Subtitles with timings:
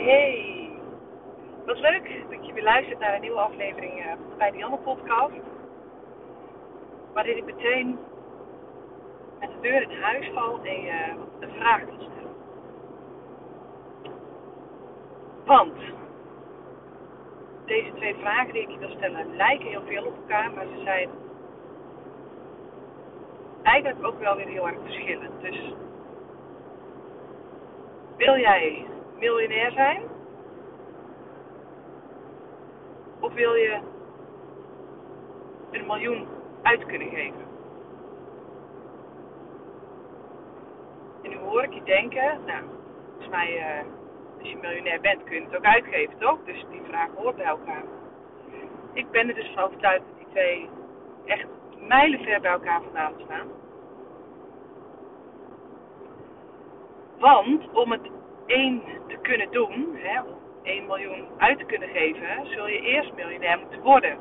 [0.00, 0.70] Hey,
[1.66, 5.40] wat leuk dat je weer luistert naar een nieuwe aflevering uh, bij de Janne podcast.
[7.12, 7.98] Waarin ik meteen
[9.40, 12.34] met de deur in huis val en je uh, een vraag wil stellen.
[15.44, 15.76] Want
[17.64, 20.82] deze twee vragen die ik je wil stellen lijken heel veel op elkaar, maar ze
[20.84, 21.08] zijn
[23.62, 25.40] eigenlijk ook wel weer heel erg verschillend.
[25.40, 25.74] Dus
[28.16, 28.86] wil jij
[29.20, 30.02] miljonair zijn?
[33.20, 33.80] Of wil je
[35.70, 36.26] een miljoen
[36.62, 37.48] uit kunnen geven?
[41.22, 42.64] En nu hoor ik je denken, nou,
[43.08, 43.88] volgens mij, uh,
[44.38, 46.38] als je miljonair bent, kun je het ook uitgeven, toch?
[46.44, 47.84] Dus die vraag hoort bij elkaar.
[48.92, 50.68] Ik ben er dus van overtuigd dat die twee
[51.24, 51.46] echt
[51.78, 53.48] mijlenver bij elkaar vandaan staan.
[57.18, 58.10] Want om het
[58.50, 60.20] één te kunnen doen, hè,
[60.62, 64.18] 1 miljoen uit te kunnen geven, zul je eerst miljonair moeten worden.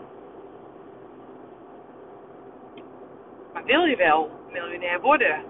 [3.54, 5.44] Maar wil je wel miljonair worden?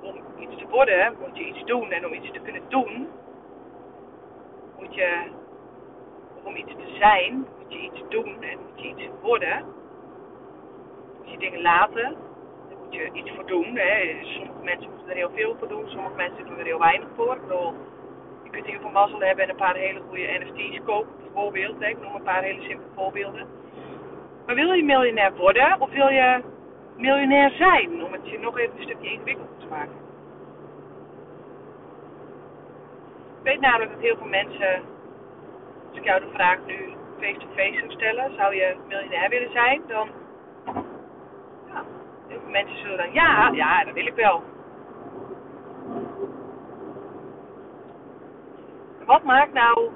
[0.00, 1.90] Om iets te worden moet je iets doen.
[1.90, 3.08] En om iets te kunnen doen,
[4.78, 5.22] moet je,
[6.42, 9.64] om iets te zijn, moet je iets doen en moet je iets worden.
[11.18, 12.16] Moet je dingen laten,
[12.68, 13.76] daar moet je iets voor doen.
[13.76, 14.18] Hè.
[14.22, 17.34] Sommige mensen moeten er heel veel voor doen, sommige mensen doen er heel weinig voor.
[17.34, 17.74] Ik bedoel,
[18.56, 21.80] kunt heel veel mazzel hebben en een paar hele goede NFT's kopen, bijvoorbeeld.
[21.80, 23.46] Ik noem een paar hele simpele voorbeelden.
[24.46, 26.42] Maar wil je miljonair worden of wil je
[26.96, 28.04] miljonair zijn?
[28.04, 30.04] Om het je nog even een stukje ingewikkelder te maken.
[33.38, 34.82] Ik weet namelijk dat heel veel mensen,
[35.88, 39.82] als ik jou de vraag nu face-to-face zou stellen, zou je miljonair willen zijn?
[39.86, 40.08] Dan,
[41.66, 41.84] ja,
[42.28, 44.42] heel veel mensen zullen dan, ja, ja, dat wil ik wel.
[49.06, 49.90] Wat maakt nou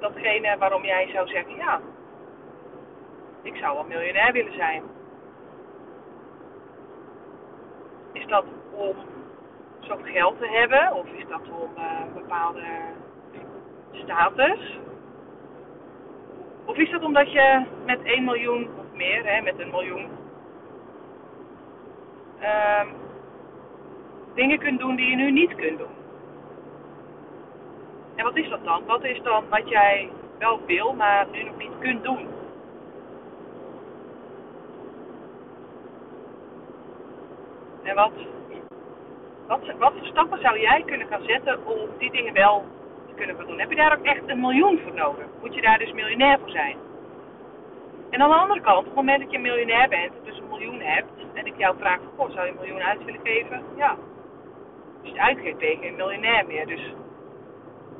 [0.00, 1.80] datgene waarom jij zou zeggen, ja,
[3.42, 4.82] ik zou wel miljonair willen zijn?
[8.12, 8.96] Is dat om
[9.80, 10.94] zoveel geld te hebben?
[10.94, 12.64] Of is dat om uh, bepaalde
[13.92, 14.78] status?
[16.64, 20.08] Of is dat omdat je met 1 miljoen of meer, hè, met een miljoen,
[22.40, 22.86] uh,
[24.34, 26.05] dingen kunt doen die je nu niet kunt doen?
[28.16, 28.82] En wat is dat dan?
[28.86, 32.28] Wat is dan wat jij wel wil, maar nu nog niet kunt doen?
[37.82, 38.12] En wat,
[39.46, 42.64] wat, wat voor stappen zou jij kunnen gaan zetten om die dingen wel
[43.06, 43.58] te kunnen doen?
[43.58, 45.26] Heb je daar ook echt een miljoen voor nodig?
[45.40, 46.76] Moet je daar dus miljonair voor zijn?
[48.10, 50.80] En aan de andere kant, op het moment dat je miljonair bent, dus een miljoen
[50.80, 53.62] hebt, en ik jou vraag, goh, zou je een miljoen uit willen geven?
[53.76, 53.96] Ja.
[55.02, 56.66] Als je uitgeeft tegen een miljonair meer.
[56.66, 56.92] Dus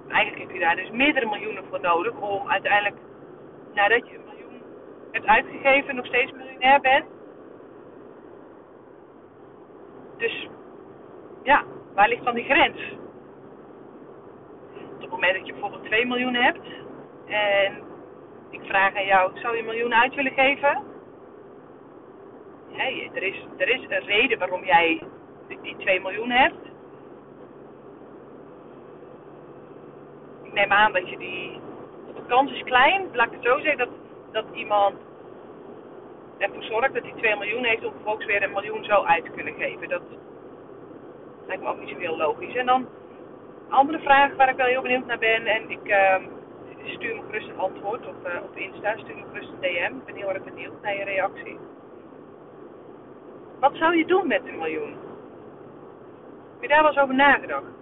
[0.08, 2.96] eigenlijk heb je daar dus meerdere miljoenen voor nodig om uiteindelijk,
[3.74, 4.62] nadat je een miljoen
[5.10, 7.04] hebt uitgegeven, nog steeds miljonair bent.
[10.16, 10.48] Dus
[11.42, 11.64] ja,
[11.94, 12.80] waar ligt dan die grens?
[14.94, 16.66] Op het moment dat je bijvoorbeeld 2 miljoen hebt
[17.26, 17.82] en
[18.50, 20.82] ik vraag aan jou, zou je een miljoen uit willen geven?
[22.76, 25.02] Nee, er is, er is een reden waarom jij
[25.62, 26.75] die 2 miljoen hebt.
[30.56, 31.60] Neem aan dat je die.
[32.14, 33.88] De kans is klein, laat het zo zeggen, dat,
[34.32, 34.94] dat iemand
[36.38, 39.30] ervoor zorgt dat hij 2 miljoen heeft om vervolgens weer een miljoen zo uit te
[39.30, 39.88] kunnen geven.
[39.88, 40.02] Dat
[41.46, 42.54] lijkt me ook niet zo heel logisch.
[42.54, 42.86] En dan
[43.66, 45.46] een andere vraag waar ik wel heel benieuwd naar ben.
[45.46, 46.16] En ik uh,
[46.84, 49.96] stuur me gerust een antwoord op, uh, op Insta, stuur me gerust een DM.
[49.96, 51.58] Ik ben heel erg benieuwd naar je reactie.
[53.60, 54.96] Wat zou je doen met een miljoen?
[56.52, 57.75] Heb je daar wel eens over nagedacht?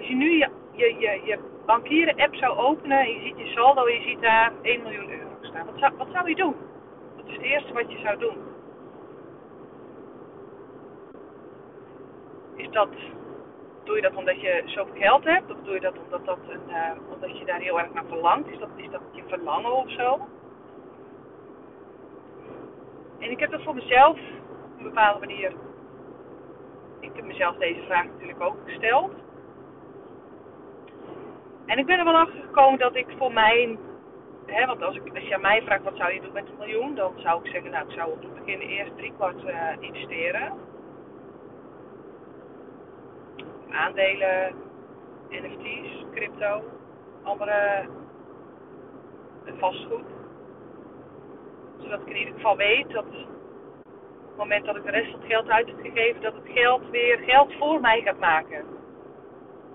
[0.00, 3.46] Als je nu je, je, je, je bankieren app zou openen en je ziet je
[3.46, 5.66] saldo en je ziet daar 1 miljoen euro staan.
[5.66, 6.54] Wat zou, wat zou je doen?
[7.16, 8.36] Wat is het eerste wat je zou doen?
[12.56, 12.88] Is dat,
[13.84, 15.50] doe je dat omdat je zoveel geld hebt?
[15.50, 18.50] Of doe je dat omdat, dat een, uh, omdat je daar heel erg naar verlangt?
[18.50, 20.20] Is dat, is dat je verlangen of zo?
[23.18, 24.18] En ik heb dat voor mezelf
[24.64, 25.52] op een bepaalde manier.
[27.00, 29.12] Ik heb mezelf deze vraag natuurlijk ook gesteld.
[31.70, 33.78] En ik ben er wel achter gekomen dat ik voor mijn.
[34.46, 36.58] Hè, want als, ik, als je aan mij vraagt wat zou je doen met een
[36.58, 39.68] miljoen, dan zou ik zeggen, nou ik zou op het begin eerst drie kwart uh,
[39.80, 40.52] investeren.
[43.70, 44.54] Aandelen,
[45.28, 46.62] NFT's, crypto,
[47.22, 47.88] andere
[49.58, 50.06] vastgoed.
[51.78, 53.12] Zodat ik in ieder geval weet dat op
[54.28, 56.90] het moment dat ik de rest van het geld uit heb gegeven, dat het geld
[56.90, 58.78] weer geld voor mij gaat maken.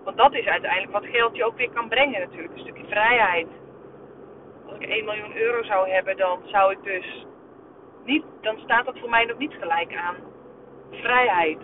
[0.05, 2.53] Want dat is uiteindelijk wat geld je ook weer kan brengen natuurlijk.
[2.53, 3.47] Een stukje vrijheid.
[4.65, 7.25] Als ik 1 miljoen euro zou hebben, dan zou ik dus
[8.03, 10.15] niet, dan staat dat voor mij nog niet gelijk aan
[10.91, 11.59] vrijheid.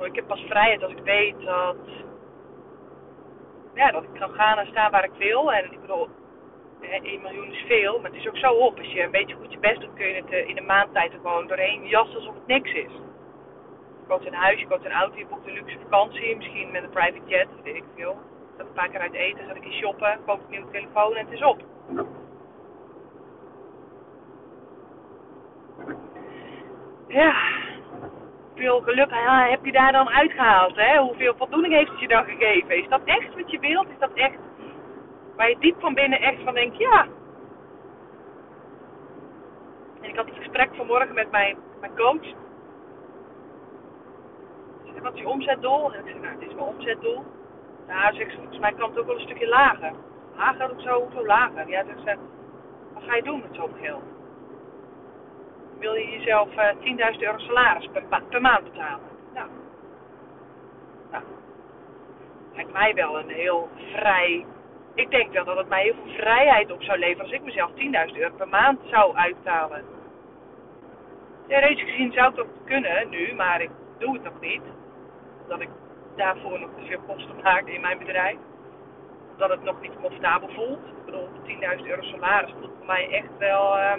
[0.00, 1.76] Ik heb pas vrijheid als ik weet dat,
[3.74, 5.52] ja, dat ik kan gaan en staan waar ik wil.
[5.52, 6.08] En ik bedoel,
[6.80, 8.78] 1 miljoen is veel, maar het is ook zo op.
[8.78, 11.12] Als je een beetje goed je best doet, kun je het eh, in een maandtijd
[11.12, 12.92] gewoon doorheen jassen alsof het niks is.
[14.08, 16.90] Koopt een huis, je koopt een auto, je boekt een luxe vakantie, misschien met een
[16.90, 18.16] private jet, weet ik veel.
[18.56, 21.24] Zat een paar keer uit eten, zat ik in shoppen, koop een nieuwe telefoon en
[21.24, 21.60] het is op.
[27.06, 27.34] Ja,
[28.48, 29.10] hoeveel geluk
[29.50, 30.76] heb je daar dan uitgehaald?
[30.76, 30.98] Hè?
[30.98, 32.76] Hoeveel voldoening heeft het je dan gegeven?
[32.76, 33.88] Is dat echt wat je wilt?
[33.88, 34.38] Is dat echt
[35.36, 37.06] waar je diep van binnen echt van denkt, ja.
[40.00, 42.34] En ik had een gesprek vanmorgen met mijn, mijn coach.
[45.00, 45.92] Wat is je omzetdoel?
[45.92, 47.24] En ik zei, nou, dit is mijn omzetdoel.
[47.88, 49.92] Ja, zegt volgens mij kan het ook wel een stukje lager.
[50.36, 51.68] Lager of zo, lager?
[51.68, 52.16] Ja, zegt ze,
[52.92, 54.02] wat ga je doen met zo'n geld?
[55.78, 59.06] Wil je jezelf uh, eh, 10.000 euro salaris per, per maand betalen?
[59.34, 59.48] Nou,
[61.10, 61.24] nou,
[62.54, 64.46] lijkt mij wel een heel vrij
[64.94, 67.70] ik denk wel dat het mij heel veel vrijheid op zou leveren als ik mezelf
[67.70, 69.84] 10.000 euro per maand zou uitbetalen.
[71.46, 74.62] Theoretisch gezien zou ik dat kunnen nu, maar ik doe het nog niet.
[75.42, 75.68] Omdat ik
[76.16, 78.36] daarvoor nog te veel kosten maak in mijn bedrijf.
[79.32, 80.86] Omdat het nog niet comfortabel voelt.
[80.86, 81.28] Ik bedoel,
[81.78, 83.76] 10.000 euro salaris voelt voor mij echt wel...
[83.76, 83.92] Uh,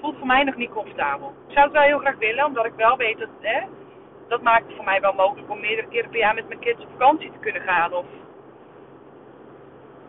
[0.00, 1.34] voelt voor mij nog niet comfortabel.
[1.46, 3.28] Ik zou het wel heel graag willen, omdat ik wel weet dat...
[3.40, 3.60] Hè,
[4.28, 6.82] dat maakt het voor mij wel mogelijk om meerdere keren per jaar met mijn kids
[6.82, 7.92] op vakantie te kunnen gaan.
[7.92, 8.06] Of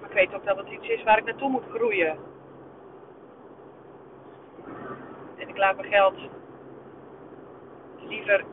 [0.08, 2.18] ik weet ook dat het iets is waar ik naartoe moet groeien.
[5.38, 6.16] En ik laat mijn geld
[8.08, 8.46] liever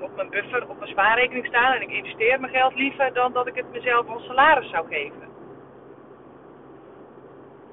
[0.00, 1.72] op mijn buffer, op mijn spaarrekening staan.
[1.72, 5.22] En ik investeer mijn geld liever dan dat ik het mezelf als salaris zou geven.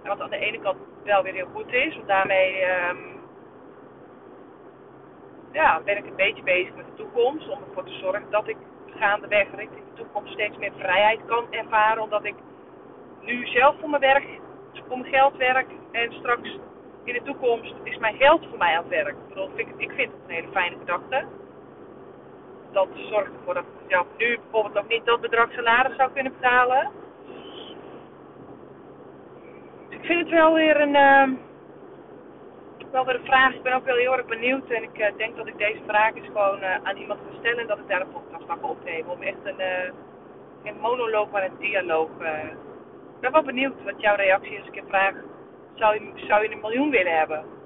[0.03, 3.17] En wat aan de ene kant wel weer heel goed is, want daarmee um,
[5.51, 7.49] ja, ben ik een beetje bezig met de toekomst.
[7.49, 12.03] Om ervoor te zorgen dat ik gaandeweg richting de toekomst steeds meer vrijheid kan ervaren.
[12.03, 12.35] Omdat ik
[13.21, 14.39] nu zelf voor mijn werk,
[14.87, 15.67] voor mijn geld werk.
[15.91, 16.59] En straks
[17.03, 19.15] in de toekomst is mijn geld voor mij aan het werk.
[19.55, 21.25] Ik, ik, ik vind het een hele fijne gedachte.
[22.77, 26.89] Dat zorgt ervoor dat ik nu bijvoorbeeld ook niet dat bedrag salaris zou kunnen betalen.
[29.89, 31.39] Dus ik vind het wel weer een, uh,
[32.91, 33.53] wel weer een vraag.
[33.53, 34.69] Ik ben ook wel heel erg benieuwd.
[34.69, 37.59] En ik uh, denk dat ik deze vraag eens gewoon uh, aan iemand ga stellen.
[37.59, 39.11] En dat ik daar een podcast ga opnemen.
[39.11, 39.93] Om echt een,
[40.63, 42.09] geen monoloog, maar een dialoog
[43.15, 45.13] ik ben wel benieuwd wat jouw reactie is ik je vraag:
[45.73, 47.56] zou je, zou je een miljoen willen hebben?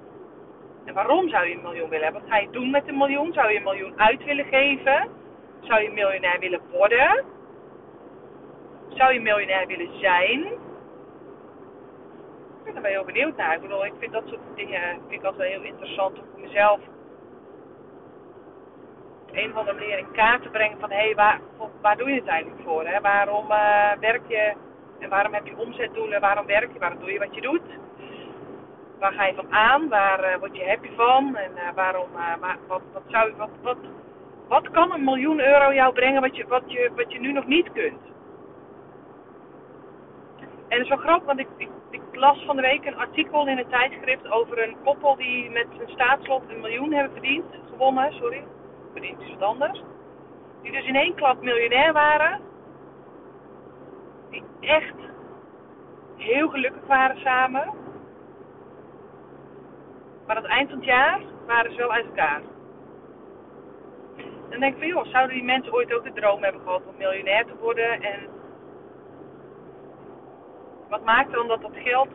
[0.84, 2.22] En waarom zou je een miljoen willen hebben?
[2.22, 3.32] Wat ga je doen met een miljoen?
[3.32, 5.08] Zou je een miljoen uit willen geven?
[5.60, 7.24] Zou je miljonair willen worden?
[8.88, 10.40] Zou je miljonair willen zijn?
[12.64, 13.54] Ik ben er heel benieuwd naar.
[13.54, 16.80] Ik bedoel, ik vind dat soort dingen vind ik altijd wel heel interessant om mezelf
[19.22, 21.40] op een of andere manier in kaart te brengen van hé, hey, waar,
[21.80, 22.86] waar doe je het eigenlijk voor?
[22.86, 23.00] Hè?
[23.00, 24.52] Waarom uh, werk je
[24.98, 26.20] en waarom heb je omzetdoelen?
[26.20, 26.78] Waarom werk je?
[26.78, 27.62] Waarom doe je wat je doet?
[29.02, 29.88] Waar ga je van aan?
[29.88, 31.36] Waar uh, word je happy van?
[31.36, 32.34] En uh, waarom, uh,
[32.68, 33.76] wat, wat, zou, wat, wat,
[34.48, 37.46] wat kan een miljoen euro jou brengen wat je, wat je, wat je nu nog
[37.46, 38.00] niet kunt?
[40.68, 43.46] En het is wel grappig, want ik, ik, ik, las van de week een artikel
[43.46, 47.44] in een tijdschrift over een koppel die met een staatslot een miljoen hebben verdiend.
[47.70, 48.44] Gewonnen, sorry.
[48.92, 49.82] Verdiend is wat anders.
[50.62, 52.40] Die dus in één klap miljonair waren
[54.30, 54.94] die echt
[56.16, 57.81] heel gelukkig waren samen.
[60.26, 62.40] Maar aan het eind van het jaar waren ze wel uit elkaar.
[64.50, 66.96] Dan denk ik van joh, zouden die mensen ooit ook de droom hebben gehad om
[66.96, 68.02] miljonair te worden?
[68.02, 68.28] En
[70.88, 72.08] wat maakt dan dat dat geld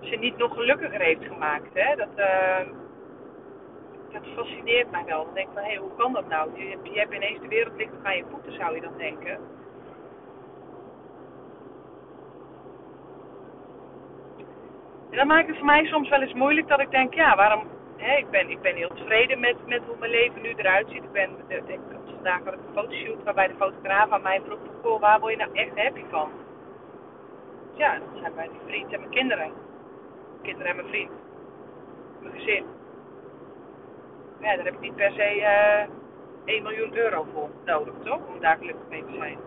[0.00, 1.74] ze niet nog gelukkiger heeft gemaakt?
[1.74, 1.96] Hè?
[1.96, 2.68] Dat, uh,
[4.12, 5.24] dat fascineert mij wel.
[5.24, 6.50] Dan denk ik van hé, hey, hoe kan dat nou?
[6.58, 9.38] Je, je hebt ineens de wereld ligt aan je voeten, zou je dan denken.
[15.10, 17.62] En dat maakt het voor mij soms wel eens moeilijk dat ik denk, ja, waarom...
[17.96, 21.04] Hè, ik, ben, ik ben heel tevreden met, met hoe mijn leven nu eruit ziet.
[21.04, 25.00] Ik ben, ik, vandaag had ik een fotoshoot waarbij de fotograaf aan mij vroeg, goh,
[25.00, 26.30] waar word je nou echt happy van?
[27.74, 29.52] Ja, dat zijn mijn vriend en mijn kinderen.
[30.42, 31.10] Kinderen en mijn vriend.
[32.20, 32.64] Mijn gezin.
[34.40, 35.88] Ja, daar heb ik niet per se uh, eh,
[36.44, 38.26] 1 miljoen euro voor nodig, toch?
[38.26, 39.38] Om daar gelukkig mee te zijn.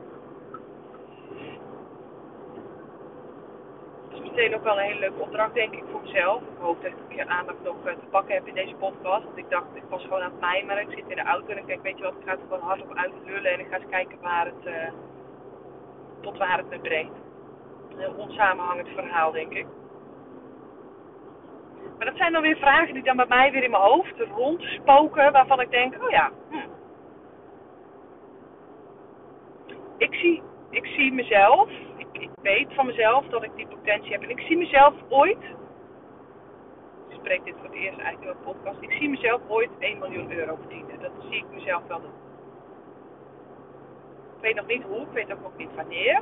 [4.24, 6.42] Meteen ook wel een hele leuke opdracht, denk ik, voor mezelf.
[6.42, 9.24] Ik hoop dat ik keer aandacht nog eh, te pakken heb in deze podcast.
[9.24, 10.90] Want ik dacht, ik was gewoon aan het mijmeren.
[10.90, 12.68] Ik zit in de auto en ik denk, weet je wat, ik ga het gewoon
[12.68, 13.52] hardop uitlullen.
[13.52, 14.92] En ik ga eens kijken waar het, uh,
[16.22, 17.18] tot waar het me brengt.
[17.92, 19.66] Een heel onsamenhangend verhaal, denk ik.
[21.98, 25.32] Maar dat zijn dan weer vragen die dan bij mij weer in mijn hoofd rondspoken.
[25.32, 26.58] Waarvan ik denk, oh ja, hm.
[29.98, 31.70] Ik zie, ik zie mezelf
[32.42, 34.22] weet van mezelf dat ik die potentie heb.
[34.22, 35.44] En ik zie mezelf ooit,
[37.08, 40.00] ik spreek dit voor het eerst eigenlijk in mijn podcast, ik zie mezelf ooit 1
[40.00, 41.02] miljoen euro verdienen.
[41.02, 42.20] Dat zie ik mezelf wel doen.
[44.36, 46.22] Ik weet nog niet hoe, ik weet ook nog niet wanneer.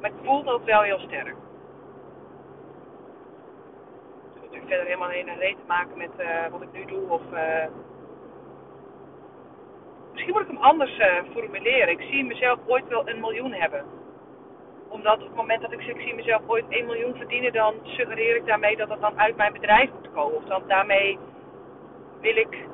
[0.00, 1.26] Maar ik voel dat wel heel sterk.
[1.26, 1.34] Ik
[4.34, 7.22] moet natuurlijk verder helemaal een reet te maken met uh, wat ik nu doe of...
[7.32, 7.64] Uh,
[10.22, 11.88] Misschien moet ik hem anders uh, formuleren.
[11.88, 13.84] Ik zie mezelf ooit wel een miljoen hebben.
[14.88, 17.74] Omdat op het moment dat ik zeg, ik zie mezelf ooit 1 miljoen verdienen, dan
[17.82, 20.36] suggereer ik daarmee dat het dan uit mijn bedrijf moet komen.
[20.36, 21.18] Of dan daarmee
[22.20, 22.64] wil ik,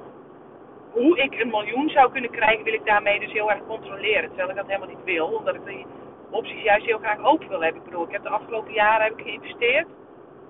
[0.91, 4.29] hoe ik een miljoen zou kunnen krijgen, wil ik daarmee dus heel erg controleren.
[4.29, 5.87] Terwijl ik dat helemaal niet wil, omdat ik die
[6.31, 7.83] opties juist heel graag open wil hebben.
[7.83, 9.87] Ik bedoel, ik heb de afgelopen jaren heb ik geïnvesteerd.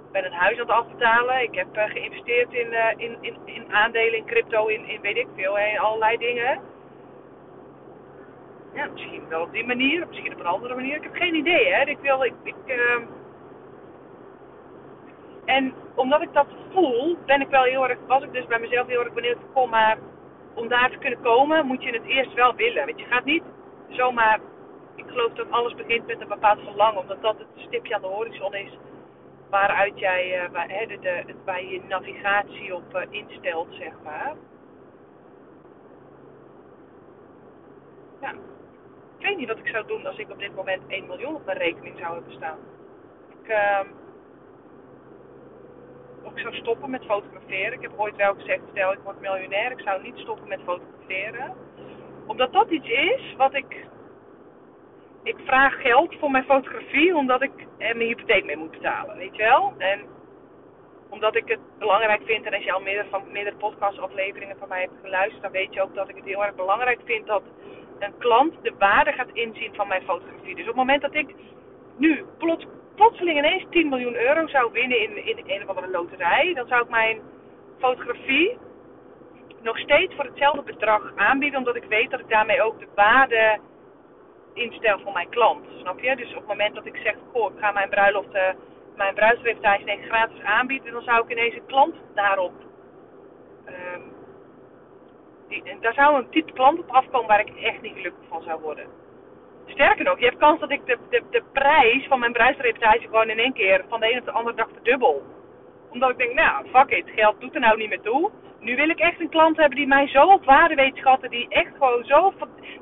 [0.06, 1.42] Ik ben een huis aan het afbetalen.
[1.42, 5.16] Ik heb uh, geïnvesteerd in, uh, in, in, in aandelen, in crypto, in, in weet
[5.16, 6.76] ik veel, in allerlei dingen.
[8.78, 10.96] Ja, misschien wel op die manier, misschien op een andere manier.
[10.96, 11.84] Ik heb geen idee, hè.
[11.84, 13.06] Ik wil, ik, ik uh...
[15.44, 18.86] En omdat ik dat voel, ben ik wel heel erg, was ik dus bij mezelf
[18.86, 19.98] heel erg benieuwd, kom maar,
[20.54, 22.86] om daar te kunnen komen, moet je het eerst wel willen.
[22.86, 23.42] Want je gaat niet
[23.88, 24.40] zomaar,
[24.94, 28.06] ik geloof dat alles begint met een bepaald verlangen, omdat dat het stipje aan de
[28.06, 28.78] horizon is
[29.50, 34.34] waaruit jij, uh, waar, hè, de, de, waar je navigatie op uh, instelt, zeg maar.
[38.20, 38.32] Ja.
[39.18, 41.44] Ik weet niet wat ik zou doen als ik op dit moment 1 miljoen op
[41.44, 42.58] mijn rekening zou hebben staan.
[43.42, 43.80] Ik, uh,
[46.22, 47.72] of ik zou stoppen met fotograferen.
[47.72, 51.54] Ik heb ooit wel gezegd, stel ik word miljonair, ik zou niet stoppen met fotograferen.
[52.26, 53.86] Omdat dat iets is wat ik...
[55.22, 59.36] Ik vraag geld voor mijn fotografie omdat ik er mijn hypotheek mee moet betalen, weet
[59.36, 59.74] je wel?
[59.78, 60.00] En
[61.08, 64.80] omdat ik het belangrijk vind, en als je al meerdere, van, meerdere podcastafleveringen van mij
[64.80, 67.42] hebt geluisterd, dan weet je ook dat ik het heel erg belangrijk vind dat
[67.98, 70.54] een klant de waarde gaat inzien van mijn fotografie.
[70.54, 71.34] Dus op het moment dat ik
[71.96, 76.54] nu plots, plotseling ineens 10 miljoen euro zou winnen in, in een of andere loterij,
[76.54, 77.20] dan zou ik mijn
[77.78, 78.58] fotografie
[79.62, 83.58] nog steeds voor hetzelfde bedrag aanbieden, omdat ik weet dat ik daarmee ook de waarde
[84.54, 85.64] instel voor mijn klant.
[85.80, 86.16] Snap je?
[86.16, 88.42] Dus op het moment dat ik zeg, goh, ik ga mijn bruiloft, uh,
[88.96, 92.52] mijn bruidsreportage gratis aanbieden, dan zou ik ineens een klant daarop
[93.66, 94.17] um,
[95.48, 98.60] die, daar zou een type klant op afkomen waar ik echt niet gelukkig van zou
[98.60, 98.86] worden.
[99.66, 103.30] Sterker nog, je hebt kans dat ik de, de, de prijs van mijn bruidsreportage gewoon
[103.30, 105.22] in één keer van de ene op de andere dag verdubbel.
[105.90, 108.30] Omdat ik denk, nou, fuck it, geld doet er nou niet meer toe.
[108.60, 111.48] Nu wil ik echt een klant hebben die mij zo op waarde weet schatten, die
[111.48, 112.32] echt gewoon zo,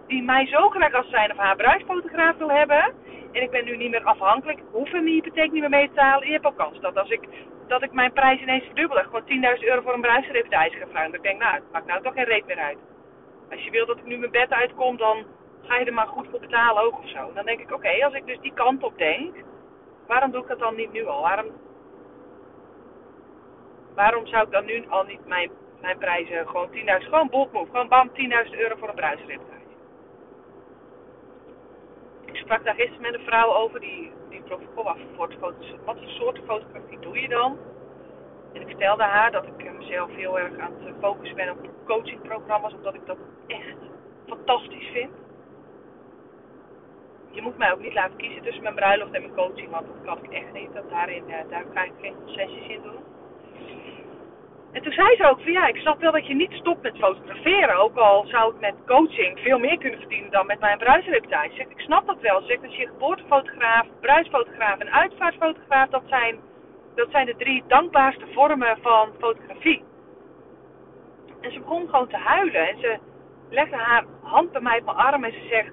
[0.06, 2.94] die mij zo graag als zijn of haar bruidsfotograaf wil hebben.
[3.32, 5.94] En ik ben nu niet meer afhankelijk, ik hoef mijn hypotheek niet meer mee te
[5.94, 6.26] betalen.
[6.26, 7.28] Je hebt ook kans dat als ik
[7.66, 9.02] dat ik mijn prijs ineens verdubbel.
[9.02, 11.14] Gewoon 10.000 euro voor een bruidsreportage ga vragen.
[11.14, 12.78] Ik nou, het maakt nou toch geen reet meer uit.
[13.50, 15.24] Als je wil dat ik nu mijn bed uitkom, dan
[15.62, 17.32] ga je er maar goed voor betalen ook of zo.
[17.34, 19.34] Dan denk ik, oké, als ik dus die kant op denk,
[20.06, 21.20] waarom doe ik dat dan niet nu al?
[21.22, 21.46] Waarom,
[23.94, 27.88] waarom zou ik dan nu al niet mijn, mijn prijzen gewoon 10.000, gewoon bulk gewoon
[27.88, 28.14] bam, 10.000
[28.50, 29.55] euro voor een bruidsreportage.
[32.46, 34.12] Sprak daar gisteren met een vrouw over die
[35.84, 37.58] wat voor soort fotografie doe je dan?
[38.52, 42.74] En ik vertelde haar dat ik mezelf heel erg aan het focussen ben op coachingprogramma's,
[42.74, 43.76] omdat ik dat echt
[44.26, 45.10] fantastisch vind.
[47.30, 49.96] Je moet mij ook niet laten kiezen tussen mijn bruiloft en mijn coaching, want dat
[50.04, 50.74] kan ik echt niet.
[50.74, 53.15] Dat daarin, eh, daar kan ik geen concessies in doen.
[54.76, 56.96] En toen zei ze ook van ja, ik snap wel dat je niet stopt met
[56.98, 57.76] fotograferen.
[57.76, 61.54] Ook al zou ik met coaching veel meer kunnen verdienen dan met mijn bruidsreportage.
[61.54, 62.40] Zegt, ik snap dat wel.
[62.40, 66.38] Ze zegt, als je geboortefotograaf, bruidsfotograaf en uitvaartfotograaf, dat zijn,
[66.94, 69.84] dat zijn de drie dankbaarste vormen van fotografie.
[71.40, 72.68] En ze begon gewoon te huilen.
[72.68, 72.98] En ze
[73.50, 75.72] legde haar hand bij mij op mijn arm en ze zegt...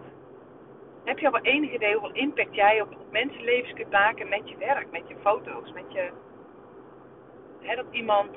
[1.04, 4.58] Heb je al wel enig idee hoeveel impact jij op mensenlevens kunt maken met je
[4.58, 6.10] werk, met je foto's, met je...
[7.76, 8.30] Dat iemand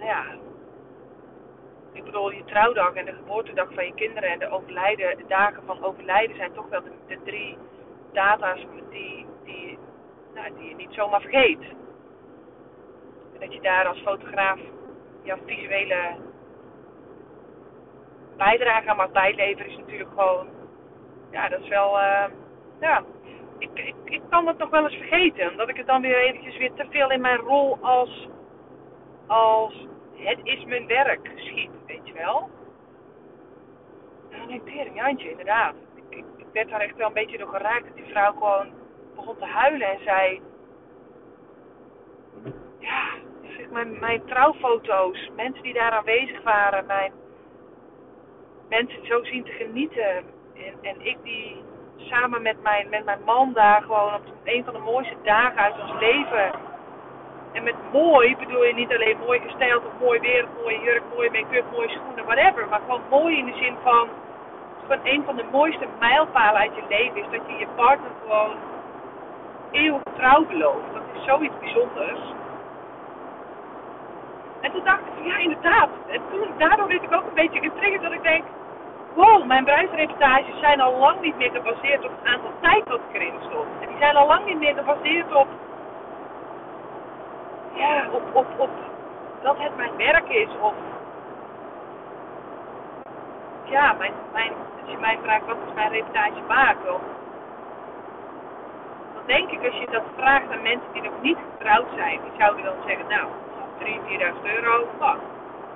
[0.00, 0.24] ja,
[1.92, 5.62] ik bedoel, je trouwdag en de geboortedag van je kinderen en de overlijden, de dagen
[5.66, 7.58] van overlijden zijn toch wel de, drie
[8.12, 9.78] data's die, die,
[10.34, 11.60] nou, die je niet zomaar vergeet.
[13.32, 14.58] En dat je daar als fotograaf
[15.22, 16.16] jouw visuele
[18.36, 20.48] bijdrage aan mag bijleveren is natuurlijk gewoon,
[21.30, 22.24] ja, dat is wel, uh,
[22.80, 23.02] ja,
[23.58, 25.50] ik, ik, ik kan het nog wel eens vergeten.
[25.50, 28.28] Omdat ik het dan weer eventjes weer te veel in mijn rol als,
[29.28, 32.50] als het is mijn werk schiet, weet je wel.
[34.30, 35.74] Dan denk ik, tering, Jantje, inderdaad.
[36.10, 37.84] Ik, ik, werd daar echt wel een beetje door geraakt.
[37.84, 38.72] Dat die vrouw gewoon
[39.14, 40.40] begon te huilen en zei...
[42.78, 43.08] Ja,
[43.70, 47.12] mijn, mijn trouwfoto's, mensen die daar aanwezig waren, mijn
[48.68, 50.16] mensen zo zien te genieten.
[50.54, 51.62] En, en ik die
[51.96, 55.80] samen met mijn, met mijn man daar gewoon op een van de mooiste dagen uit
[55.80, 56.50] ons leven.
[57.52, 61.02] En met mooi bedoel je niet alleen mooi gesteld of mooi weer, of mooie jurk,
[61.14, 62.68] mooie make-up, mooie schoenen, whatever.
[62.68, 64.08] Maar gewoon mooi in de zin van,
[64.86, 68.56] van een van de mooiste mijlpalen uit je leven is dat je je partner gewoon
[69.70, 70.92] eeuwig trouw belooft.
[70.92, 72.20] Dat is zoiets bijzonders.
[74.60, 75.88] En toen dacht ik, ja inderdaad.
[76.06, 78.44] En toen, daardoor werd ik ook een beetje getriggerd dat ik denk,
[79.14, 83.14] wow, mijn bruidsreportages zijn al lang niet meer gebaseerd op het aantal tijd wat ik
[83.14, 83.66] erin stop.
[83.80, 85.48] En die zijn al lang niet meer gebaseerd op,
[87.74, 88.70] ja, op, op, op
[89.42, 90.48] dat het mijn werk is.
[90.60, 90.74] Of,
[93.64, 96.94] ja, mijn, mijn, als je mij vraagt wat is mijn reportage maken.
[96.94, 97.00] Of,
[99.14, 102.32] dan denk ik als je dat vraagt aan mensen die nog niet getrouwd zijn, die
[102.38, 103.26] zouden dan zeggen, nou,
[103.78, 104.06] 3, 4.000
[104.42, 105.18] euro, nou,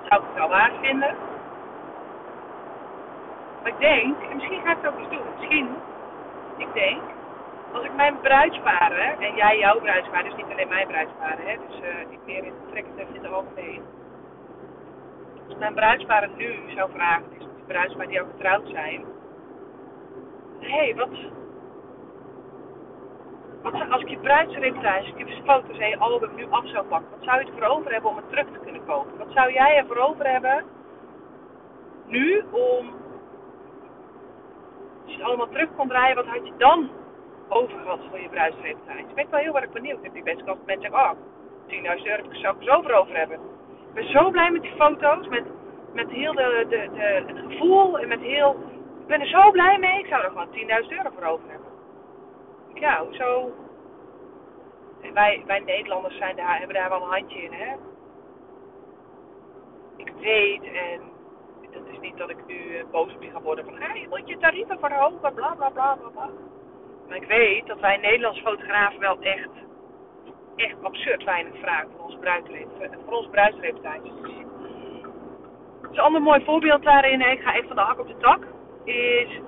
[0.09, 1.15] zou ik het wel waard vinden.
[3.61, 5.25] Maar ik denk, en misschien ga ik het ook eens doen.
[5.37, 5.75] Misschien,
[6.57, 7.01] ik denk,
[7.73, 11.79] als ik mijn bruidsparen, en jij jouw bruidsparen, dus niet alleen mijn bruidsparen, hè, dus
[11.79, 13.81] uh, meer in trekken in de algemeen.
[15.47, 19.05] Als mijn bruidsparen nu zou vragen, dus die bruidsparen die al getrouwd zijn.
[20.59, 21.09] Hé, hey, wat,
[23.61, 27.23] wat, als ik je bruidsreportage, je foto's en je album nu af zou pakken, wat
[27.23, 29.17] zou je ervoor over hebben om het terug te kunnen kopen?
[29.17, 30.63] Wat zou jij ervoor over hebben
[32.05, 32.93] nu om
[35.03, 36.89] als je het allemaal terug kon draaien, wat had je dan
[37.53, 38.99] over gehad voor je bruidsreportage?
[38.99, 39.97] Ik ben wel heel erg benieuwd.
[39.97, 42.77] Ik heb die best kans dat mensen zeggen, oh, 10.000 euro zou ik er zo
[42.77, 43.39] over over hebben.
[43.87, 45.43] Ik ben zo blij met die foto's, met,
[45.93, 48.51] met heel de, de, de, het gevoel en met heel...
[49.01, 51.67] Ik ben er zo blij mee, ik zou er gewoon 10.000 euro voor over hebben.
[52.73, 53.51] Ja, hoezo?
[55.01, 57.75] En wij, wij Nederlanders zijn daar, hebben daar wel een handje in, hè?
[59.97, 61.01] Ik weet en
[61.71, 64.07] het is niet dat ik nu uh, boos op je ga worden van, hé, je
[64.09, 66.29] moet je tarieven verhogen, bla bla bla bla bla.
[67.07, 69.49] Maar ik weet dat wij Nederlandse fotografen wel echt,
[70.55, 72.97] echt absurd weinig vragen voor bruidsreputatie.
[73.05, 74.11] Voor onze bruidsreputatie.
[75.81, 78.47] Dus een ander mooi voorbeeld daarin, ik ga even van de hak op de tak,
[78.83, 79.39] is,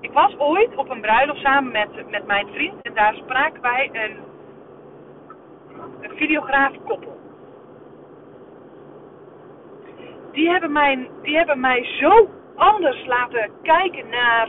[0.00, 3.90] ik was ooit op een bruiloft samen met, met mijn vriend en daar spraken wij
[3.92, 4.16] een,
[6.00, 7.14] een videograaf koppel.
[10.34, 14.48] die hebben, mij, die hebben mij zo anders laten kijken naar,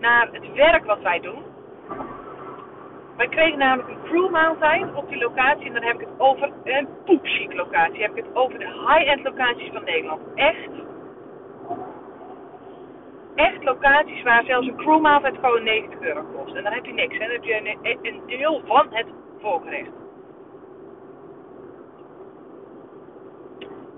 [0.00, 1.42] naar het werk wat wij doen.
[3.18, 5.66] Wij kregen namelijk een crewmaaltijd op die locatie.
[5.66, 8.02] En dan heb ik het over een poepchic locatie.
[8.02, 10.20] Heb ik het over de high-end locaties van Nederland.
[10.34, 10.70] Echt.
[13.34, 16.54] Echt locaties waar zelfs een crewmaaltijd gewoon 90 euro kost.
[16.54, 17.18] En dan heb je niks.
[17.18, 19.06] Dan heb je een, deel van het
[19.40, 19.90] voorgerecht.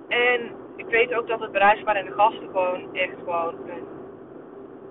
[0.08, 3.86] En ik weet ook dat het bruisbaar en de gasten gewoon echt gewoon een,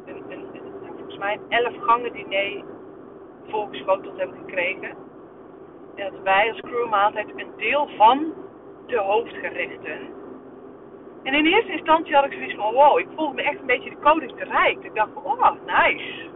[0.06, 0.48] een, een
[0.82, 2.63] nou, volgens mij een elf gangen diner
[3.47, 4.89] volgeschoteld hebben gekregen.
[5.95, 8.34] En dat wij als crewmaaltijd een deel van
[8.88, 10.17] de hoofdgerechten.
[11.23, 13.89] En in eerste instantie had ik zoiets van, wow, ik voelde me echt een beetje
[13.89, 14.84] de koning bereikt.
[14.84, 16.27] Ik dacht oh, nice.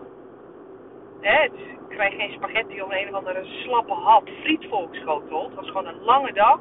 [1.21, 5.45] Hè, dus ik krijg geen spaghetti om een of andere slappe hap friet volgeschoteld.
[5.45, 6.59] Het was gewoon een lange dag.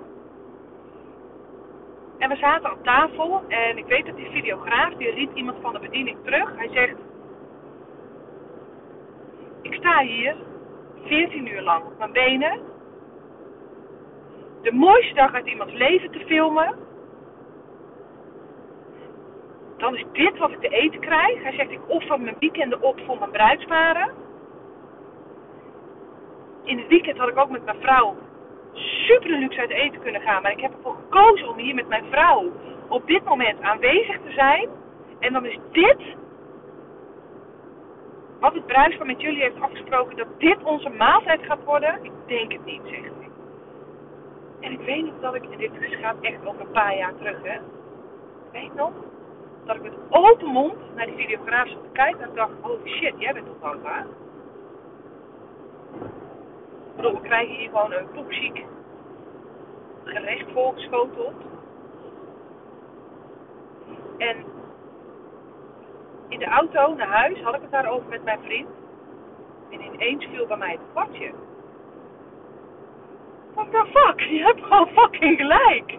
[2.19, 5.73] En we zaten aan tafel en ik weet dat die videograaf, die riep iemand van
[5.73, 6.57] de bediening terug.
[6.57, 6.97] Hij zegt,
[9.63, 10.37] ik sta hier
[11.05, 12.61] 14 uur lang op mijn benen.
[14.63, 16.75] De mooiste dag uit iemands leven te filmen.
[19.77, 21.43] Dan is dit wat ik te eten krijg.
[21.43, 24.11] Hij zegt, ik offer mijn weekenden op voor mijn bruidsparen.
[26.65, 28.17] In het weekend had ik ook met mijn vrouw
[28.73, 30.43] super luxe uit eten kunnen gaan.
[30.43, 32.53] Maar ik heb ervoor gekozen om hier met mijn vrouw
[32.89, 34.69] op dit moment aanwezig te zijn.
[35.19, 36.17] En dan is dit
[38.43, 41.99] wat het bruidspaar met jullie heeft afgesproken dat dit onze maaltijd gaat worden.
[42.05, 43.31] Ik denk het niet, zegt hij.
[44.61, 47.43] En ik weet nog dat ik, en dit gaat echt over een paar jaar terug,
[47.43, 47.55] hè.
[47.55, 48.93] Ik weet nog
[49.65, 53.15] dat ik met open mond naar die videograaf zat te kijken en dacht, oh shit,
[53.17, 54.01] jij bent toch hè?
[56.87, 58.65] Ik bedoel, we krijgen hier gewoon een poepziek
[60.05, 61.35] gerecht volgeschoteld.
[64.19, 64.45] En
[66.33, 68.69] in de auto naar huis had ik het daarover met mijn vriend.
[69.71, 71.31] En ineens viel bij mij het kwartje.
[73.55, 74.21] What the fuck?
[74.21, 75.99] Je hebt gewoon fucking gelijk.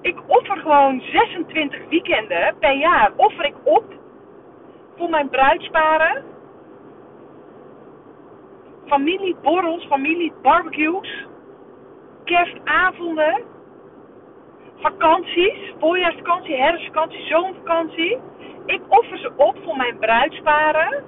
[0.00, 3.12] Ik offer gewoon 26 weekenden per jaar.
[3.16, 3.84] Offer ik op
[4.96, 6.24] voor mijn bruidsparen.
[8.86, 11.26] Familieborrels, familiebarbecues.
[12.24, 13.42] Kerstavonden.
[14.80, 15.72] Vakanties.
[15.78, 18.18] Voorjaarsvakantie, herfstvakantie, zomervakantie.
[18.66, 21.04] Ik offer ze op voor mijn bruidsparen.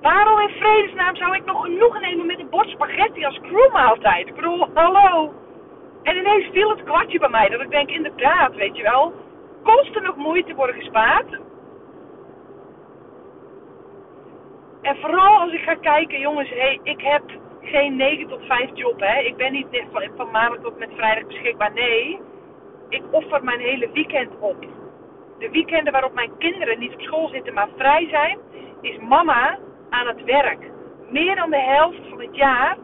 [0.00, 4.28] Waarom in vredesnaam zou ik nog genoegen nemen met een bord spaghetti als crewmaaltijd?
[4.28, 5.32] Ik bedoel, hallo.
[6.02, 9.12] En ineens viel het kwartje bij mij dat ik denk, inderdaad, weet je wel,
[9.62, 11.38] kosten nog moeite worden gespaard.
[14.82, 17.22] En vooral als ik ga kijken, jongens, hey, ik heb
[17.60, 19.18] geen 9 tot 5 job, hè.
[19.18, 21.72] Ik ben niet van, van maandag tot met vrijdag beschikbaar.
[21.72, 22.20] Nee,
[22.88, 24.66] ik offer mijn hele weekend op.
[25.38, 28.38] De weekenden waarop mijn kinderen niet op school zitten, maar vrij zijn,
[28.80, 29.58] is mama
[29.90, 30.70] aan het werk.
[31.10, 32.76] Meer dan de helft van het jaar.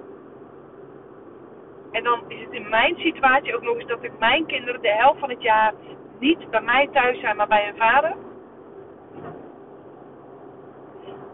[1.93, 4.93] En dan is het in mijn situatie ook nog eens dat ik mijn kinderen de
[4.93, 5.73] helft van het jaar
[6.19, 8.17] niet bij mij thuis zijn, maar bij hun vader.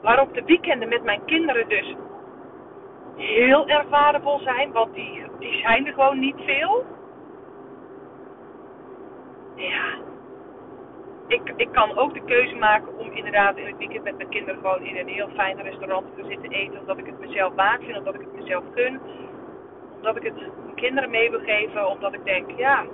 [0.02, 1.94] Waarop de weekenden met mijn kinderen dus
[3.16, 6.85] heel erg waardevol zijn, want die, die zijn er gewoon niet veel.
[9.55, 9.98] Ja,
[11.27, 14.61] ik, ik kan ook de keuze maken om inderdaad in het weekend met mijn kinderen
[14.61, 16.81] gewoon in een heel fijn restaurant te zitten eten.
[16.81, 19.01] Omdat ik het mezelf waard vind, omdat ik het mezelf kun.
[19.96, 22.85] Omdat ik het mijn kinderen mee wil geven, omdat ik denk, ja,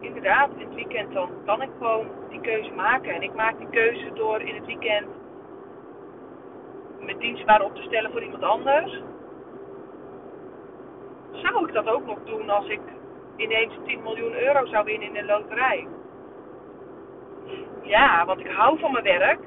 [0.00, 3.14] inderdaad, in het weekend dan kan ik gewoon die keuze maken.
[3.14, 5.06] En ik maak die keuze door in het weekend
[7.00, 9.02] mijn dienstbaar op te stellen voor iemand anders.
[11.32, 12.80] Zou ik dat ook nog doen als ik
[13.36, 15.86] ineens 10 miljoen euro zou winnen in de loterij?
[17.82, 19.40] Ja, want ik hou van mijn werk.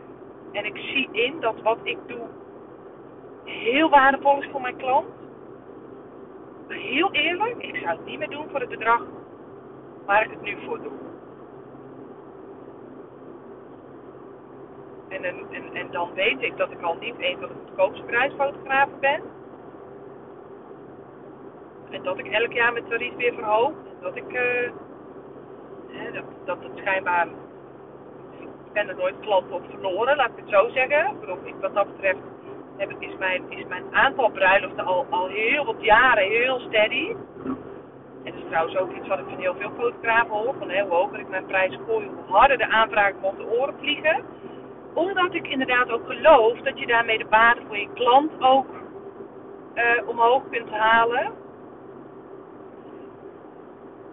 [0.52, 2.28] En ik zie in dat wat ik doe
[3.52, 5.06] heel waardevol is voor mijn klant.
[6.68, 9.02] Heel eerlijk, ik zou het niet meer doen voor het bedrag
[10.06, 11.11] waar ik het nu voor doe.
[15.12, 18.04] En, en, en, en dan weet ik dat ik al niet een van de goedkoopste
[18.04, 19.22] prijsfotografen ben.
[21.90, 23.72] En dat ik elk jaar mijn tarief weer verhoog.
[24.02, 27.28] Dat ik, uh, dat, dat het schijnbaar
[28.40, 31.16] ik ben er nooit klanten op verloren, laat ik het zo zeggen.
[31.44, 32.20] Ik wat dat betreft
[32.78, 37.16] heb, is, mijn, is mijn aantal bruiloften al, al heel wat jaren heel steady.
[38.24, 40.56] En dat is trouwens ook iets wat ik van heel veel fotografen hoor.
[40.60, 44.24] Van hoe hoger ik mijn prijs gooi, hoe harder de aanvragen om de oren vliegen.
[44.94, 48.66] Omdat ik inderdaad ook geloof dat je daarmee de waarde voor je klant ook
[49.76, 51.32] uh, omhoog kunt halen.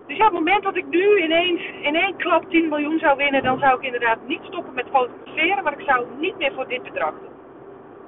[0.06, 3.16] Dus ja, op het moment dat ik nu ineens in één klap 10 miljoen zou
[3.16, 6.68] winnen, dan zou ik inderdaad niet stoppen met fotograferen, maar ik zou niet meer voor
[6.68, 7.36] dit bedrag doen.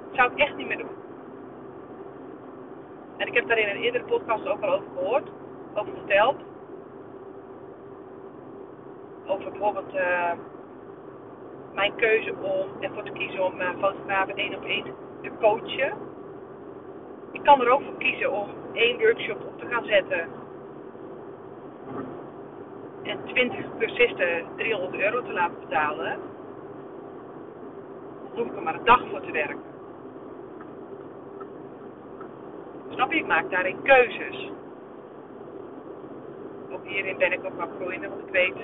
[0.07, 0.99] Dat zou ik echt niet meer doen.
[3.17, 5.29] En ik heb daar in een eerdere podcast ook al over gehoord,
[5.73, 6.35] over verteld.
[9.27, 10.31] Over bijvoorbeeld uh,
[11.73, 14.83] mijn keuze om ervoor te kiezen om uh, fotografen één op één
[15.21, 15.93] te coachen.
[17.31, 20.27] Ik kan er ook voor kiezen om één workshop op te gaan zetten
[23.03, 26.19] en 20 cursisten 300 euro te laten betalen,
[28.23, 29.69] dan hoef ik er maar een dag voor te werken.
[32.89, 33.17] Snap je?
[33.17, 34.51] Ik maak daarin keuzes.
[36.71, 38.55] Ook hierin ben ik ook wel groeiende, want ik weet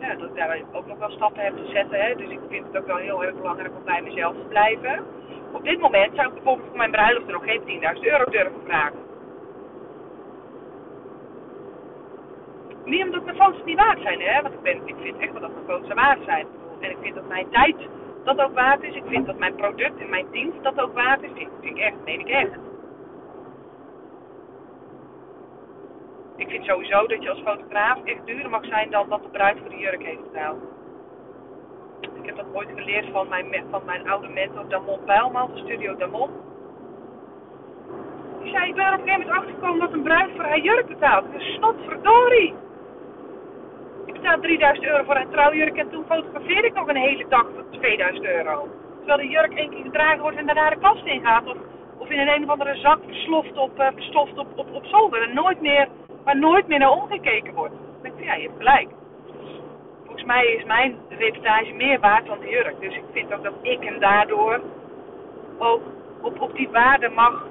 [0.00, 2.00] ja, dat ik daar ook nog wel stappen heb te zetten.
[2.00, 2.14] Hè.
[2.14, 5.04] Dus ik vind het ook wel heel erg belangrijk om bij mezelf te blijven.
[5.52, 8.60] Op dit moment zou ik bijvoorbeeld voor mijn bruiloft er nog geen 10.000 euro durven
[8.64, 8.98] vragen.
[12.84, 14.42] Niet omdat mijn foto's niet waard zijn, hè.
[14.42, 16.46] Want ik, ben, ik vind echt wel dat mijn foto's waard zijn.
[16.80, 17.76] En ik vind dat mijn tijd
[18.24, 18.94] dat ook waard is.
[18.94, 21.28] Ik vind dat mijn product en mijn dienst dat ook waard is.
[21.28, 22.69] Dat vind ik echt, meen ik echt.
[26.40, 29.58] Ik vind sowieso dat je als fotograaf echt duurder mag zijn dan dat de bruid
[29.58, 30.58] voor de jurk heeft betaald.
[32.00, 35.96] Ik heb dat ooit geleerd van mijn, van mijn oude mentor Damon Pijlman van Studio
[35.96, 36.30] Damon.
[38.42, 40.60] Die zei, ik ben er op een gegeven moment achtergekomen dat een bruid voor haar
[40.60, 41.32] jurk betaalt.
[41.32, 42.54] Dus snotverdorie!
[44.06, 47.46] Ik betaal 3000 euro voor een trouwjurk en toen fotografeer ik nog een hele dag
[47.54, 48.68] voor 2000 euro.
[48.96, 51.46] Terwijl de jurk één keer gedragen wordt en daarna de kast ingaat.
[51.46, 51.56] Of,
[51.98, 55.22] of in een een of andere zak versloft op, uh, op, op, op zolder.
[55.22, 55.88] En nooit meer,
[56.24, 57.74] waar nooit meer naar omgekeken wordt.
[57.74, 58.88] Dan denk ik, ja, je hebt gelijk.
[60.04, 62.80] Volgens mij is mijn reportage meer waard dan de jurk.
[62.80, 64.60] Dus ik vind ook dat ik hem daardoor
[65.58, 65.82] ook
[66.20, 67.46] op, op die waarde mag.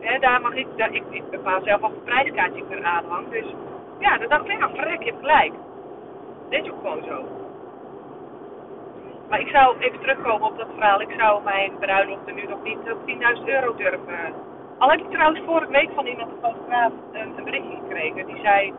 [0.00, 3.28] Hè, daar mag ik, daar, ik, ik bepaal zelf al een prijskaartje ik er aanhang.
[3.28, 3.44] Dus
[3.98, 5.52] ja, dan dacht ik, ja, verrek, je hebt gelijk.
[6.48, 7.24] Dit is ook gewoon zo.
[9.28, 11.00] Maar ik zou even terugkomen op dat verhaal.
[11.00, 12.98] Ik zou mijn bruiloft er nu nog niet op
[13.38, 14.34] 10.000 euro durven.
[14.78, 18.26] Al heb ik trouwens vorige week van iemand, een fotograaf, een, berichtje gekregen.
[18.26, 18.72] Die zei,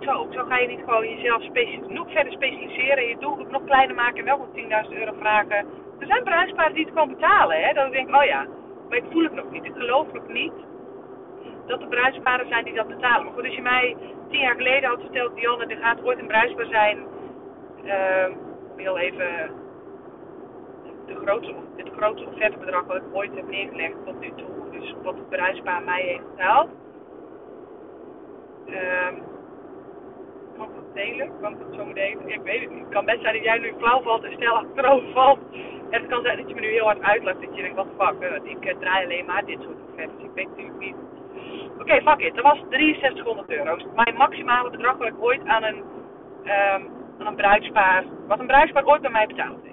[0.00, 1.42] zo, zo ga je niet gewoon jezelf
[1.88, 3.08] nog verder specialiseren.
[3.08, 5.66] Je doelgroep nog kleiner maken en wel voor 10.000 euro vragen.
[5.98, 7.60] Er zijn bruidsparen die het gewoon betalen.
[7.60, 7.72] Hè?
[7.72, 8.46] Dat ik denk, oh ja,
[8.88, 9.64] maar ik voel het nog niet.
[9.64, 10.52] Ik geloof nog niet
[11.66, 13.24] dat er bruidsparen zijn die dat betalen.
[13.24, 13.96] Maar goed, als je mij
[14.30, 16.98] tien jaar geleden had verteld, Dionne, er gaat ooit een bruidspaar zijn.
[17.84, 18.26] Uh,
[18.76, 19.50] heel even
[21.06, 24.59] de grootste, het grootste offertebedrag wat ik ooit heb neergelegd tot nu toe.
[24.80, 26.68] Dus wat het bruidspaar mij heeft betaald.
[28.66, 29.22] Um,
[30.56, 31.30] kan ik dat delen?
[31.40, 32.28] Kan ik dat zo delen?
[32.28, 32.80] Ik weet het niet.
[32.80, 35.38] Het kan best zijn dat jij nu flauw valt en snel achterover valt.
[35.90, 37.40] En het kan zijn dat je me nu heel hard uitlacht.
[37.40, 40.24] Dat je denkt, wat fuck, uh, ik uh, draai alleen maar dit soort offertes.
[40.24, 40.96] Ik weet natuurlijk niet.
[41.78, 42.34] Oké, fuck it.
[42.34, 43.76] Dat was 6300 euro.
[43.94, 45.76] Mijn maximale bedrag wat ik ooit aan een,
[46.44, 46.88] um,
[47.18, 49.69] aan een bruidspaar, wat een bruidspaar ooit bij mij betaald heeft.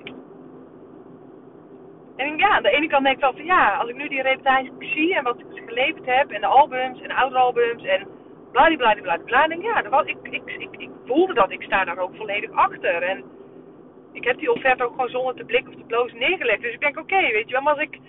[2.17, 4.21] En ja, aan de ene kant denk ik wel van ja, als ik nu die
[4.21, 8.07] reputatie zie en wat ik geleverd heb en de albums en de oude albums en
[8.51, 12.15] bladibladibladibla, denk ik ja, was, ik, ik, ik, ik voelde dat, ik sta daar ook
[12.15, 13.03] volledig achter.
[13.03, 13.23] En
[14.11, 16.61] ik heb die offerte ook gewoon zonder te blikken of te blozen neergelegd.
[16.61, 17.99] Dus ik denk oké, weet je wel, maar als ik,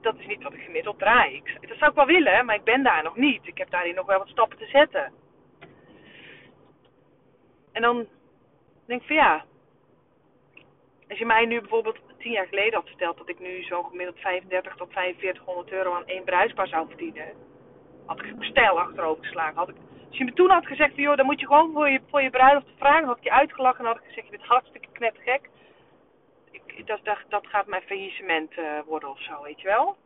[0.00, 1.34] dat is niet wat ik gemiddeld draai.
[1.34, 3.46] Ik, dat zou ik wel willen, maar ik ben daar nog niet.
[3.46, 5.12] Ik heb daarin nog wel wat stappen te zetten.
[7.72, 8.06] En dan
[8.86, 9.44] denk ik van ja,
[11.08, 14.18] als je mij nu bijvoorbeeld tien jaar geleden had verteld dat ik nu zo'n gemiddeld
[14.18, 17.32] 35 tot 4500 euro aan één bruisbaar zou verdienen,
[18.06, 19.56] had ik stijl achterover geslagen.
[19.56, 19.76] Had ik,
[20.08, 22.30] als je me toen had gezegd joh, dan moet je gewoon voor je, voor je
[22.30, 25.48] bruiloft vragen, had ik je uitgelachen en had ik gezegd je bent hartstikke knettergek.
[26.50, 29.96] Ik, dat, dat, gaat mijn faillissement uh, worden of zo, weet je wel.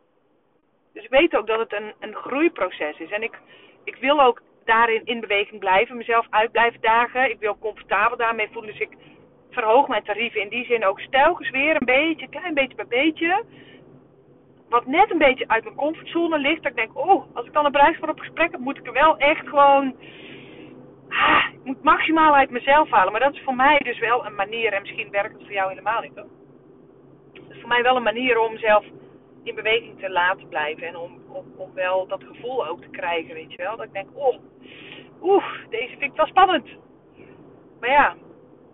[0.93, 3.11] Dus ik weet ook dat het een, een groeiproces is.
[3.11, 3.39] En ik,
[3.83, 7.29] ik wil ook daarin in beweging blijven, mezelf uit blijven dagen.
[7.29, 8.71] Ik wil comfortabel daarmee voelen.
[8.71, 8.97] Dus ik
[9.53, 13.43] verhoog mijn tarieven in die zin ook stelkens weer een beetje, klein beetje bij beetje.
[14.69, 16.63] Wat net een beetje uit mijn comfortzone ligt.
[16.63, 18.87] Dat ik denk, oh, als ik dan een prijs voor op gesprek heb, moet ik
[18.87, 19.95] er wel echt gewoon.
[21.09, 23.11] Ah, ik moet maximaal uit mezelf halen.
[23.11, 25.69] Maar dat is voor mij dus wel een manier, en misschien werkt het voor jou
[25.69, 26.15] helemaal niet.
[26.15, 26.27] Hoor.
[27.33, 28.85] Dat is voor mij wel een manier om mezelf
[29.43, 30.87] in beweging te laten blijven.
[30.87, 33.77] En om, om, om wel dat gevoel ook te krijgen, weet je wel.
[33.77, 34.35] Dat ik denk, oh,
[35.21, 36.67] oeh, deze vind ik wel spannend.
[37.79, 38.15] Maar ja,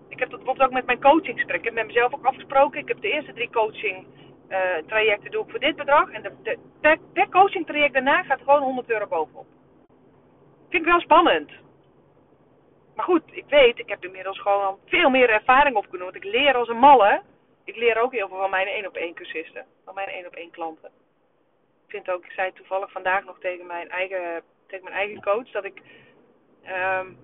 [0.09, 1.59] ik heb dat bijvoorbeeld ook met mijn coachingsgesprek.
[1.59, 2.79] Ik heb met mezelf ook afgesproken.
[2.79, 4.05] Ik heb de eerste drie coaching
[4.49, 6.11] uh, trajecten doe ik voor dit bedrag.
[6.11, 9.45] En de, de, per, coaching traject daarna gaat gewoon 100 euro bovenop.
[10.69, 11.51] Vind ik wel spannend.
[12.95, 16.13] Maar goed, ik weet, ik heb inmiddels gewoon veel meer ervaring opgenomen.
[16.13, 17.21] Want ik leer als een malle.
[17.63, 19.65] Ik leer ook heel veel van mijn één op één cursisten.
[19.85, 20.89] Van mijn één op één klanten.
[21.85, 25.51] Ik vind ook, ik zei toevallig vandaag nog tegen mijn eigen, tegen mijn eigen coach
[25.51, 25.81] dat ik
[26.67, 27.17] um,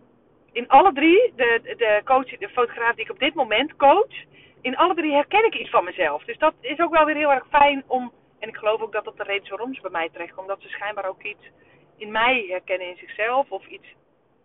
[0.55, 4.15] in alle drie, de, de, coach, de fotograaf die ik op dit moment coach,
[4.61, 6.23] in alle drie herken ik iets van mezelf.
[6.23, 8.11] Dus dat is ook wel weer heel erg fijn om.
[8.39, 10.47] En ik geloof ook dat dat de reden waarom ze bij mij terechtkomt.
[10.47, 11.49] Omdat ze schijnbaar ook iets
[11.97, 13.51] in mij herkennen in zichzelf.
[13.51, 13.87] Of iets.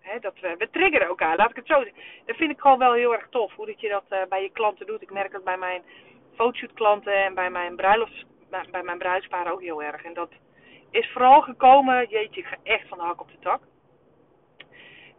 [0.01, 2.03] Hè, dat we, we triggeren elkaar, laat ik het zo zeggen.
[2.27, 3.55] Dat vind ik gewoon wel heel erg tof.
[3.55, 5.03] Hoe dat je dat uh, bij je klanten doet.
[5.03, 5.83] Ik merk dat bij mijn
[6.35, 8.25] fotoshoot klanten en bij mijn bruiloft,
[8.71, 10.05] bij mijn bruidsparen ook heel erg.
[10.05, 10.31] En dat
[10.91, 13.61] is vooral gekomen, jeetje, ik ga echt van de hak op de tak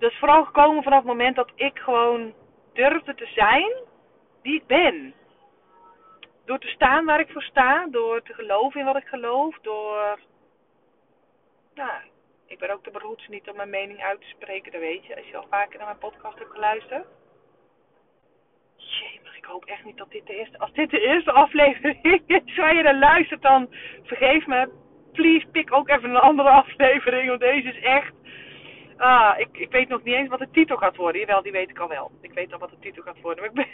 [0.01, 2.33] dat is vooral gekomen vanaf het moment dat ik gewoon
[2.73, 3.71] durfde te zijn
[4.41, 5.13] wie ik ben.
[6.45, 10.19] Door te staan waar ik voor sta, door te geloven in wat ik geloof, door.
[11.73, 11.91] Nou,
[12.47, 15.15] ik ben ook te beroerd niet om mijn mening uit te spreken, dat weet je,
[15.15, 17.05] als je al vaker naar mijn podcast hebt geluisterd.
[18.75, 20.59] Jee, maar ik hoop echt niet dat dit de eerste.
[20.59, 23.67] Als dit de eerste aflevering is waar je naar luistert, dan
[24.03, 24.69] vergeef me.
[25.11, 28.13] Please, pik ook even een andere aflevering, want deze is echt
[29.01, 31.21] Ah, ik, ik weet nog niet eens wat de titel gaat worden.
[31.21, 32.11] Jawel, die weet ik al wel.
[32.21, 33.51] Ik weet al wat de titel gaat worden.
[33.53, 33.69] Maar ik,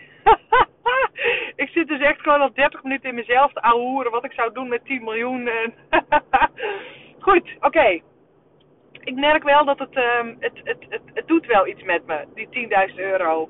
[1.63, 4.54] ik zit dus echt gewoon al 30 minuten in mezelf te ouwehoeren wat ik zou
[4.54, 5.48] doen met 10 miljoen.
[5.48, 5.74] En
[7.28, 8.02] Goed, oké.
[8.92, 12.26] Ik merk wel dat het, um, het, het, het, het doet wel iets met me,
[12.34, 13.50] die 10.000 euro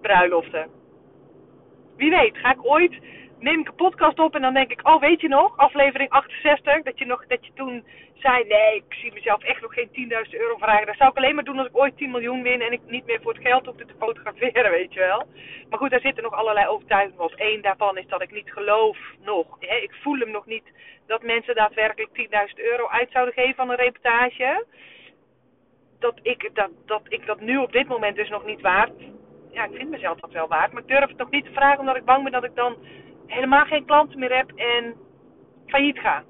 [0.00, 0.68] bruiloften.
[1.96, 2.94] Wie weet, ga ik ooit
[3.38, 6.82] neem ik een podcast op en dan denk ik, oh weet je nog, aflevering 68,
[6.82, 10.30] dat je, nog, dat je toen zei, nee, ik zie mezelf echt nog geen 10.000
[10.30, 10.86] euro vragen.
[10.86, 13.06] Dat zou ik alleen maar doen als ik ooit 10 miljoen win en ik niet
[13.06, 15.26] meer voor het geld hoefde te fotograferen, weet je wel.
[15.68, 17.32] Maar goed, daar zitten nog allerlei overtuigingen op.
[17.36, 19.46] Eén daarvan is dat ik niet geloof nog.
[19.60, 20.64] Hè, ik voel hem nog niet
[21.06, 24.64] dat mensen daadwerkelijk 10.000 euro uit zouden geven van een reportage.
[25.98, 28.92] Dat ik dat, dat ik dat nu op dit moment dus nog niet waard
[29.54, 30.72] ja, ik vind mezelf dat wel waard.
[30.72, 32.76] Maar ik durf het nog niet te vragen omdat ik bang ben dat ik dan
[33.26, 34.94] helemaal geen klanten meer heb en
[35.66, 36.24] failliet ga.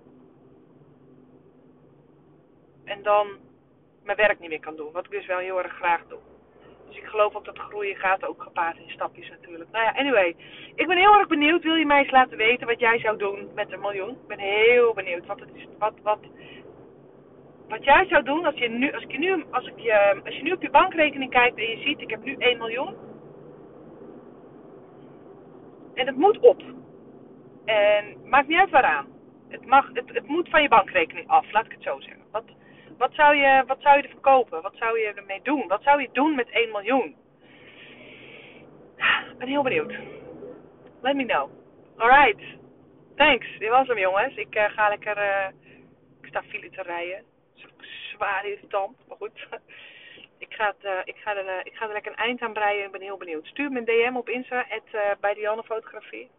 [2.84, 3.26] En dan
[4.04, 6.18] mijn werk niet meer kan doen, wat ik dus wel heel erg graag doe.
[6.88, 9.70] Dus ik geloof ook dat groeien gaat ook gepaard in stapjes natuurlijk.
[9.70, 10.36] Nou ja, anyway.
[10.74, 11.62] Ik ben heel erg benieuwd.
[11.62, 14.10] Wil je mij eens laten weten wat jij zou doen met een miljoen?
[14.10, 15.66] Ik ben heel benieuwd wat het is.
[15.78, 16.18] Wat, wat,
[17.68, 20.42] wat jij zou doen als je nu, als ik nu, als ik je, als je
[20.42, 22.94] nu op je bankrekening kijkt en je ziet, ik heb nu 1 miljoen.
[25.94, 26.62] En het moet op.
[27.64, 29.06] En maakt niet uit waaraan.
[29.48, 32.22] Het, mag, het, het moet van je bankrekening af, laat ik het zo zeggen.
[32.30, 32.44] Wat,
[32.98, 34.62] wat, zou je, wat zou je ervoor kopen?
[34.62, 35.68] Wat zou je ermee doen?
[35.68, 37.16] Wat zou je doen met 1 miljoen?
[39.30, 39.94] Ik ben heel benieuwd.
[41.00, 41.50] Let me know.
[41.96, 42.42] Alright.
[43.16, 43.58] Thanks.
[43.58, 44.36] Dit was hem jongens.
[44.36, 45.16] Ik uh, ga lekker...
[45.16, 45.46] Uh,
[46.20, 47.24] ik sta file te rijden.
[48.12, 48.96] Zwaar irritant.
[49.08, 49.46] Maar goed.
[50.54, 52.84] ga het, uh, ik, ga er, ik ga er lekker een eind aan breien.
[52.84, 53.46] Ik ben heel benieuwd.
[53.46, 54.66] Stuur me een DM op Insta.
[54.70, 56.30] at bij Dianne Fotografie.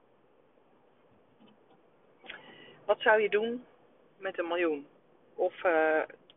[2.85, 3.65] Wat zou je doen
[4.17, 4.87] met een miljoen?
[5.35, 5.53] Of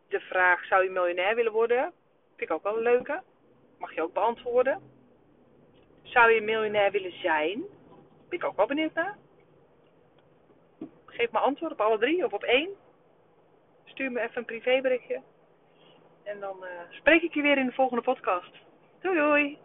[0.07, 1.93] de vraag, zou je miljonair willen worden?
[2.35, 3.21] Vind ik ook wel een leuke.
[3.77, 4.81] Mag je ook beantwoorden.
[6.03, 7.63] Zou je miljonair willen zijn?
[8.29, 9.17] Ben ik ook wel benieuwd naar.
[11.05, 12.69] Geef me antwoord op alle drie of op één.
[13.83, 15.21] Stuur me even een privéberichtje.
[16.29, 18.51] En dan uh, spreek ik je weer in de volgende podcast.
[19.01, 19.57] Doei doei!